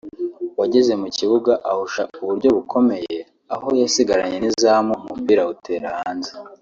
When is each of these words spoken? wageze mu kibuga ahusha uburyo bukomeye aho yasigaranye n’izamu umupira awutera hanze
wageze 0.59 0.93
mu 1.01 1.07
kibuga 1.17 1.53
ahusha 1.71 2.01
uburyo 2.21 2.49
bukomeye 2.57 3.17
aho 3.53 3.67
yasigaranye 3.81 4.37
n’izamu 4.39 4.93
umupira 5.05 5.39
awutera 5.43 5.87
hanze 5.97 6.31